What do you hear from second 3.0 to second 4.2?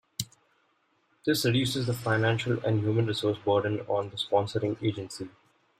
resource burden on the